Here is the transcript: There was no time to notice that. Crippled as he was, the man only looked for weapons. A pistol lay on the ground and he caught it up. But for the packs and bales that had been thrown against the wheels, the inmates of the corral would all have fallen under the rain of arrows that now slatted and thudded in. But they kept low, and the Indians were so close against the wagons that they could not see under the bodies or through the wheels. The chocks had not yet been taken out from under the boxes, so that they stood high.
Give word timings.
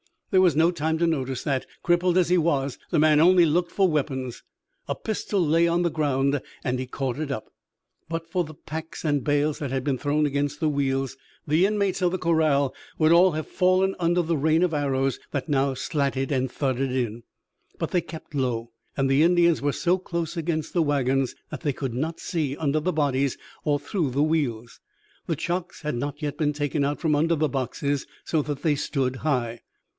There 0.31 0.41
was 0.41 0.55
no 0.55 0.71
time 0.71 0.97
to 0.97 1.05
notice 1.05 1.43
that. 1.43 1.67
Crippled 1.83 2.17
as 2.17 2.29
he 2.29 2.37
was, 2.37 2.79
the 2.89 2.97
man 2.97 3.19
only 3.19 3.45
looked 3.45 3.71
for 3.71 3.87
weapons. 3.87 4.41
A 4.87 4.95
pistol 4.95 5.45
lay 5.45 5.67
on 5.67 5.81
the 5.83 5.91
ground 5.91 6.41
and 6.63 6.79
he 6.79 6.87
caught 6.87 7.19
it 7.19 7.29
up. 7.29 7.51
But 8.09 8.25
for 8.25 8.43
the 8.45 8.53
packs 8.55 9.03
and 9.05 9.23
bales 9.25 9.59
that 9.59 9.69
had 9.71 9.83
been 9.83 9.97
thrown 9.99 10.25
against 10.25 10.59
the 10.59 10.69
wheels, 10.69 11.17
the 11.45 11.65
inmates 11.67 12.01
of 12.01 12.11
the 12.13 12.17
corral 12.17 12.73
would 12.97 13.11
all 13.11 13.33
have 13.33 13.45
fallen 13.45 13.93
under 13.99 14.21
the 14.23 14.37
rain 14.37 14.63
of 14.63 14.73
arrows 14.73 15.19
that 15.31 15.49
now 15.49 15.73
slatted 15.75 16.31
and 16.31 16.49
thudded 16.49 16.93
in. 16.93 17.23
But 17.77 17.91
they 17.91 18.01
kept 18.01 18.33
low, 18.33 18.71
and 18.97 19.07
the 19.11 19.21
Indians 19.23 19.61
were 19.61 19.73
so 19.73 19.99
close 19.99 20.35
against 20.37 20.73
the 20.73 20.81
wagons 20.81 21.35
that 21.51 21.61
they 21.61 21.73
could 21.73 21.93
not 21.93 22.21
see 22.21 22.55
under 22.55 22.79
the 22.79 22.93
bodies 22.93 23.37
or 23.65 23.79
through 23.79 24.11
the 24.11 24.23
wheels. 24.23 24.79
The 25.27 25.35
chocks 25.35 25.81
had 25.81 25.93
not 25.95 26.21
yet 26.23 26.37
been 26.37 26.53
taken 26.53 26.85
out 26.85 26.99
from 27.01 27.15
under 27.15 27.35
the 27.35 27.49
boxes, 27.49 28.07
so 28.23 28.41
that 28.43 28.63
they 28.63 28.75
stood 28.75 29.17
high. 29.17 29.61